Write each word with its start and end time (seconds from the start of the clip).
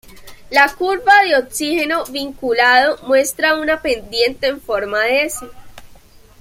La 0.49 0.67
curva 0.73 1.21
del 1.21 1.35
oxígeno 1.43 2.05
vinculado 2.05 2.97
muestra 3.05 3.55
una 3.55 3.83
pendiente 3.83 4.47
en 4.47 4.59
forma 4.59 5.01
de 5.03 5.25
"S". 5.25 5.45